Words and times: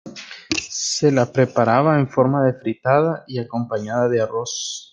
Se 0.67 1.11
la 1.11 1.27
preparaba 1.31 1.99
en 1.99 2.09
forma 2.09 2.43
de 2.43 2.55
fritada 2.55 3.23
y 3.27 3.37
acompañada 3.37 4.09
de 4.09 4.19
arroz. 4.19 4.89